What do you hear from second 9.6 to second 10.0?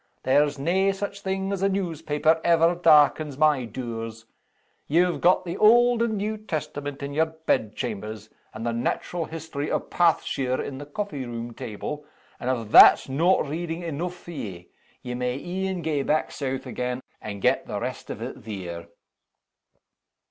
o'